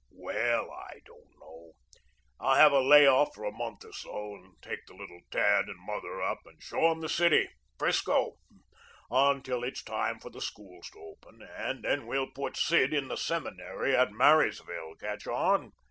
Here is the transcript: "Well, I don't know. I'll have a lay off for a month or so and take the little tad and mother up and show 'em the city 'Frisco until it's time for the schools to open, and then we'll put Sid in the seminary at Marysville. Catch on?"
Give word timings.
"Well, 0.09 0.71
I 0.71 1.01
don't 1.05 1.29
know. 1.39 1.73
I'll 2.39 2.55
have 2.55 2.71
a 2.71 2.79
lay 2.79 3.05
off 3.05 3.35
for 3.35 3.43
a 3.45 3.51
month 3.51 3.85
or 3.85 3.91
so 3.93 4.33
and 4.33 4.59
take 4.59 4.79
the 4.87 4.95
little 4.95 5.21
tad 5.29 5.65
and 5.69 5.77
mother 5.79 6.23
up 6.23 6.39
and 6.47 6.59
show 6.59 6.89
'em 6.89 7.01
the 7.01 7.07
city 7.07 7.47
'Frisco 7.77 8.37
until 9.11 9.63
it's 9.63 9.83
time 9.83 10.17
for 10.19 10.31
the 10.31 10.41
schools 10.41 10.89
to 10.93 10.97
open, 10.99 11.43
and 11.43 11.83
then 11.83 12.07
we'll 12.07 12.31
put 12.31 12.57
Sid 12.57 12.95
in 12.95 13.09
the 13.09 13.15
seminary 13.15 13.95
at 13.95 14.11
Marysville. 14.11 14.95
Catch 14.95 15.27
on?" 15.27 15.71